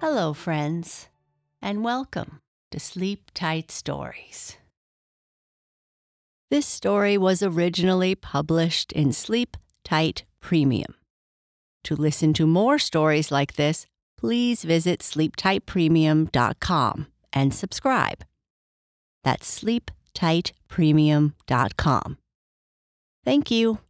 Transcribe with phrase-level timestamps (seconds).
[0.00, 1.08] Hello, friends,
[1.60, 2.40] and welcome
[2.70, 4.56] to Sleep Tight Stories.
[6.50, 10.94] This story was originally published in Sleep Tight Premium.
[11.84, 13.84] To listen to more stories like this,
[14.16, 18.24] please visit sleeptightpremium.com and subscribe.
[19.22, 22.16] That's sleeptightpremium.com.
[23.22, 23.80] Thank you.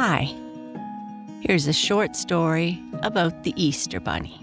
[0.00, 0.32] Hi.
[1.40, 4.38] Here's a short story about the Easter Bunny.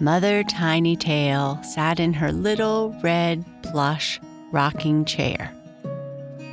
[0.00, 4.18] Mother Tiny Tail sat in her little red plush
[4.50, 5.54] rocking chair,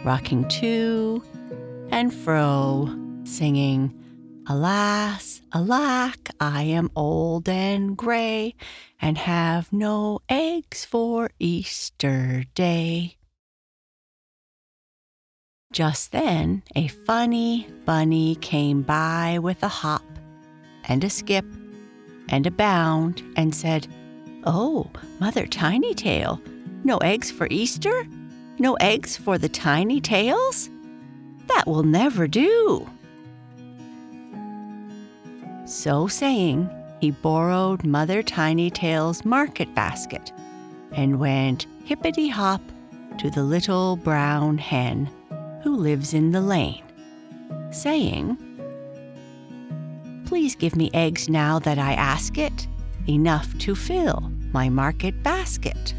[0.05, 1.23] rocking to
[1.89, 2.87] and fro,
[3.23, 3.91] singing,
[4.45, 8.53] Alas, alack, I am old and gray,
[9.01, 13.15] and have no eggs for Easter Day.
[15.71, 20.01] Just then, a funny bunny came by with a hop
[20.85, 21.45] and a skip
[22.27, 23.87] and a bound and said,
[24.45, 26.41] Oh, Mother Tiny Tail,
[26.83, 28.07] no eggs for Easter?
[28.57, 30.71] No eggs for the tiny tails?
[31.45, 32.89] That will never do.
[35.65, 36.67] So saying,
[36.99, 40.31] he borrowed Mother Tiny Tail's market basket
[40.93, 42.61] and went hippity hop
[43.19, 45.07] to the little brown hen
[45.63, 46.83] who lives in the lane,
[47.71, 48.37] saying,
[50.25, 52.67] Please give me eggs now that I ask it,
[53.07, 55.93] enough to fill my market basket.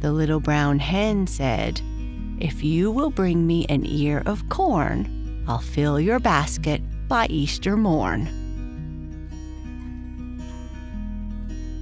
[0.00, 1.80] The little brown hen said,
[2.40, 7.76] If you will bring me an ear of corn, I'll fill your basket by Easter
[7.76, 8.28] morn.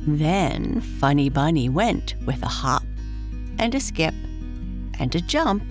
[0.07, 2.85] Then Funny Bunny went with a hop
[3.59, 4.15] and a skip
[4.99, 5.63] and a jump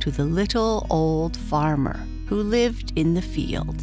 [0.00, 1.96] to the little old farmer
[2.26, 3.82] who lived in the field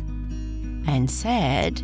[0.87, 1.81] and said,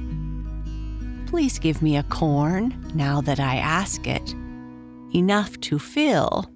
[1.27, 4.33] Please give me a corn now that I ask it,
[5.13, 6.49] enough to fill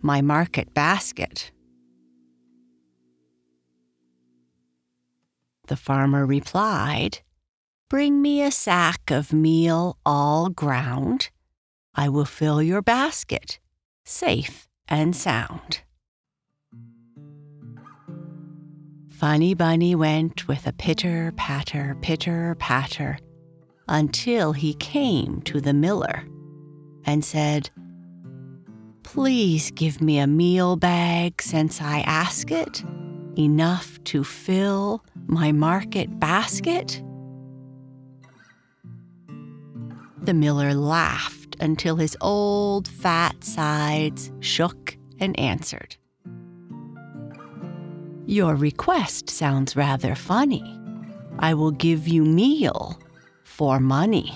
[0.00, 1.50] my market basket.
[5.68, 7.20] The farmer replied,
[7.88, 11.30] Bring me a sack of meal all ground.
[11.94, 13.58] I will fill your basket,
[14.04, 15.80] safe and sound.
[19.08, 23.18] Funny Bunny went with a pitter patter, pitter patter,
[23.86, 26.24] until he came to the miller
[27.04, 27.70] and said,
[29.04, 32.82] Please give me a meal bag since I ask it,
[33.38, 37.02] enough to fill my market basket.
[40.22, 45.96] The miller laughed until his old fat sides shook and answered.
[48.26, 50.78] Your request sounds rather funny.
[51.38, 52.98] I will give you meal
[53.44, 54.32] for money.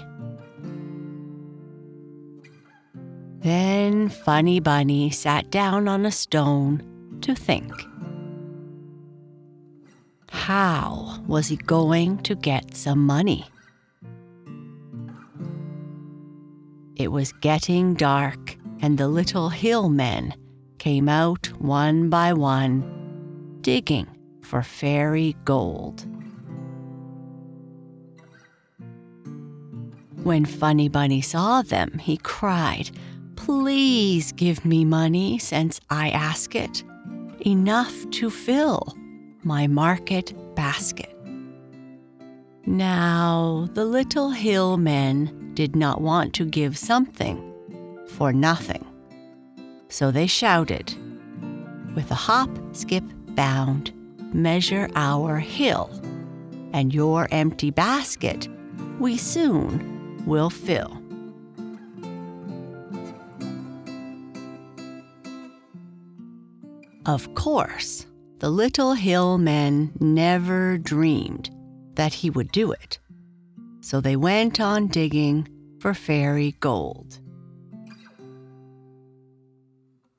[3.40, 6.82] Then Funny Bunny sat down on a stone
[7.20, 7.72] to think.
[10.30, 13.46] How was he going to get some money?
[16.96, 20.34] It was getting dark, and the little hill men
[20.78, 24.06] came out one by one, digging
[24.40, 26.06] for fairy gold.
[30.22, 32.90] When Funny Bunny saw them, he cried,
[33.36, 36.82] Please give me money since I ask it,
[37.44, 38.96] enough to fill
[39.44, 41.15] my market basket.
[42.68, 47.54] Now, the little hill men did not want to give something
[48.08, 48.84] for nothing.
[49.88, 50.92] So they shouted,
[51.94, 53.04] With a hop, skip,
[53.36, 53.92] bound,
[54.34, 55.90] measure our hill,
[56.72, 58.48] and your empty basket
[58.98, 61.00] we soon will fill.
[67.06, 68.06] Of course,
[68.40, 71.50] the little hill men never dreamed
[71.96, 72.98] that he would do it
[73.86, 75.48] so they went on digging
[75.78, 77.20] for fairy gold.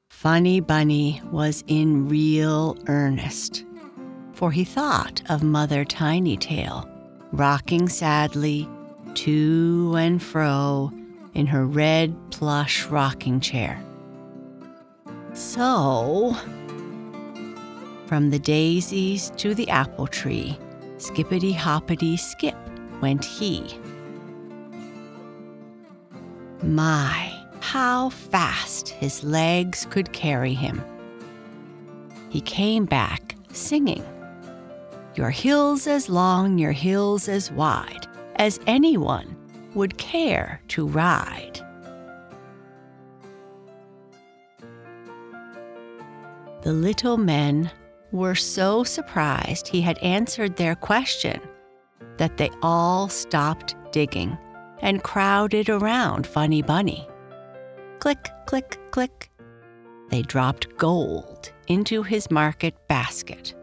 [0.09, 3.65] Funny Bunny was in real earnest,
[4.31, 6.89] for he thought of Mother Tiny Tail
[7.33, 8.69] rocking sadly
[9.15, 10.89] to and fro
[11.33, 13.83] in her red plush rocking chair.
[15.33, 16.37] So
[18.05, 20.57] From the daisies to the apple tree,
[20.97, 22.55] skippity hoppity skip
[23.01, 23.79] went he.
[26.63, 30.83] My, how fast his legs could carry him.
[32.29, 34.03] He came back singing,
[35.15, 39.35] Your hills as long, your hills as wide, as anyone
[39.73, 41.61] would care to ride.
[46.63, 47.71] The little men
[48.11, 51.41] were so surprised he had answered their question
[52.17, 54.37] that they all stopped digging
[54.79, 57.07] and crowded around Funny Bunny.
[57.99, 59.29] Click, click, click.
[60.09, 63.53] They dropped gold into his market basket.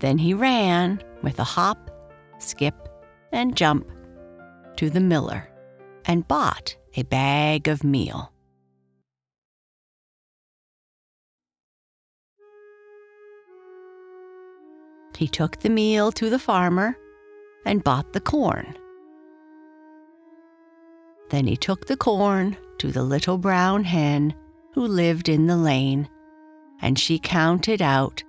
[0.00, 1.90] Then he ran with a hop,
[2.38, 2.88] skip,
[3.30, 3.88] and jump
[4.76, 5.48] to the miller
[6.04, 8.31] and bought a bag of meal.
[15.16, 16.96] He took the meal to the farmer
[17.64, 18.76] and bought the corn.
[21.30, 24.34] Then he took the corn to the little brown hen
[24.74, 26.08] who lived in the lane,
[26.80, 28.22] and she counted out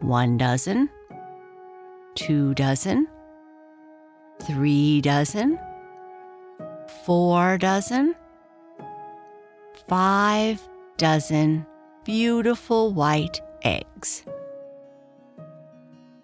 [0.00, 0.88] one dozen,
[2.14, 3.08] two dozen,
[4.42, 5.58] three dozen,
[7.04, 8.14] four dozen,
[9.88, 10.66] five
[10.96, 11.66] dozen
[12.04, 14.24] beautiful white eggs.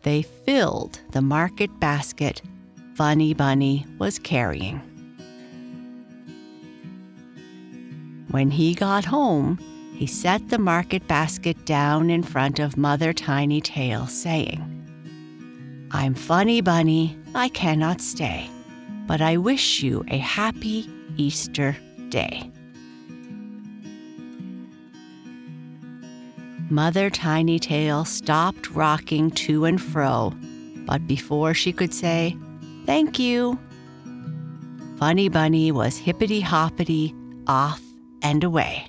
[0.02, 2.43] They filled the market basket
[2.94, 4.81] Funny Bunny was carrying.
[8.31, 9.58] When he got home,
[9.94, 14.60] he set the market basket down in front of Mother Tiny Tail, saying,
[15.90, 18.49] I'm Funny Bunny, I cannot stay,
[19.06, 21.76] but I wish you a happy Easter
[22.08, 22.50] day.
[26.73, 30.33] Mother Tiny Tail stopped rocking to and fro,
[30.87, 32.35] but before she could say,
[32.87, 33.59] Thank you,
[34.97, 37.15] Funny Bunny was hippity hoppity
[37.47, 37.83] off
[38.23, 38.87] and away.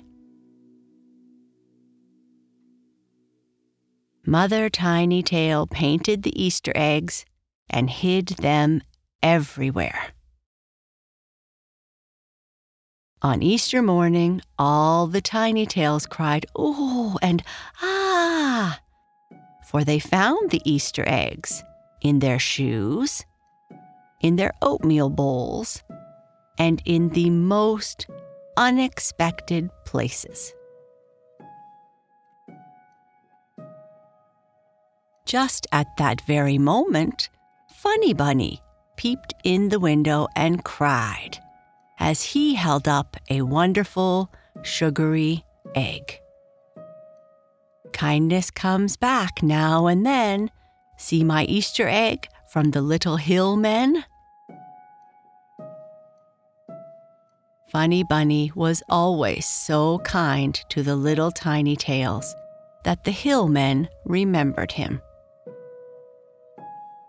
[4.24, 7.26] Mother Tiny Tail painted the Easter eggs
[7.68, 8.80] and hid them
[9.22, 10.03] everywhere.
[13.22, 17.42] On Easter morning, all the tiny tails cried, Ooh, and
[17.82, 18.80] Ah!
[19.66, 21.62] For they found the Easter eggs
[22.02, 23.24] in their shoes,
[24.20, 25.82] in their oatmeal bowls,
[26.58, 28.06] and in the most
[28.56, 30.52] unexpected places.
[35.24, 37.30] Just at that very moment,
[37.76, 38.60] Funny Bunny
[38.96, 41.40] peeped in the window and cried
[41.98, 44.30] as he held up a wonderful,
[44.62, 45.44] sugary
[45.74, 46.20] egg.
[47.92, 50.50] Kindness comes back now and then.
[50.96, 54.04] See my Easter egg from the little hill men?
[57.68, 62.34] Funny Bunny was always so kind to the little tiny tails
[62.84, 65.00] that the hill men remembered him.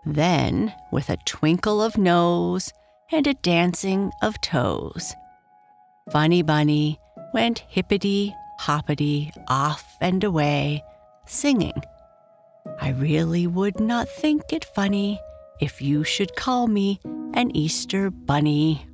[0.04, 2.72] Then, with a twinkle of nose
[3.12, 5.14] and a dancing of toes.
[6.10, 6.98] Funny Bunny
[7.32, 10.82] went hippity hoppity off and away,
[11.26, 11.82] singing,
[12.80, 15.20] I really would not think it funny
[15.60, 17.00] if you should call me
[17.34, 18.86] an Easter bunny.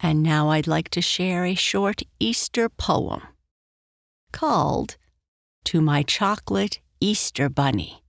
[0.00, 3.22] And now I'd like to share a short Easter poem
[4.32, 4.96] called
[5.64, 8.01] To My Chocolate Easter Bunny.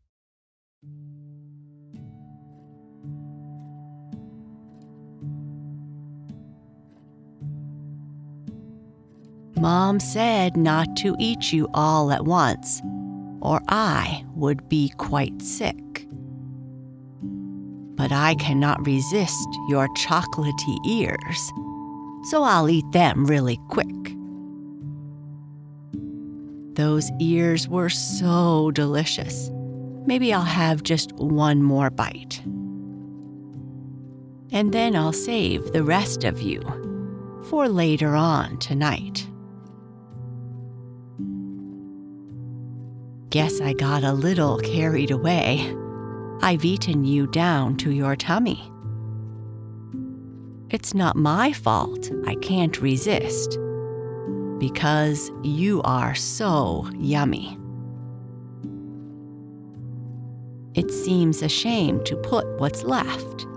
[9.64, 12.82] Mom said not to eat you all at once,
[13.40, 16.06] or I would be quite sick.
[17.96, 21.50] But I cannot resist your chocolatey ears,
[22.24, 23.88] so I'll eat them really quick.
[26.76, 29.50] Those ears were so delicious.
[30.06, 32.42] Maybe I'll have just one more bite.
[34.52, 36.62] And then I'll save the rest of you
[37.50, 39.26] for later on tonight.
[43.34, 45.76] Guess I got a little carried away.
[46.44, 48.72] I've eaten you down to your tummy.
[50.70, 53.58] It's not my fault I can't resist,
[54.60, 57.58] because you are so yummy.
[60.76, 63.48] It seems a shame to put what's left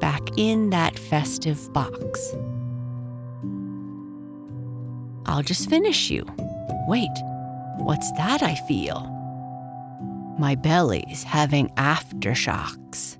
[0.00, 2.34] back in that festive box.
[5.26, 6.24] I'll just finish you.
[6.88, 7.12] Wait,
[7.76, 9.12] what's that I feel?
[10.38, 13.16] My belly's having aftershocks.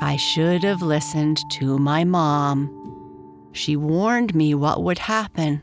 [0.00, 2.70] I should have listened to my mom.
[3.52, 5.62] She warned me what would happen.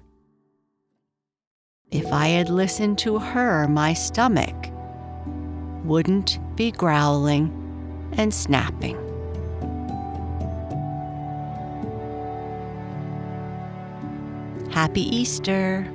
[1.89, 4.69] If I had listened to her, my stomach
[5.83, 7.51] wouldn't be growling
[8.13, 8.97] and snapping.
[14.71, 15.85] Happy Easter.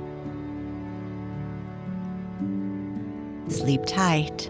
[3.67, 4.49] Sleep tight.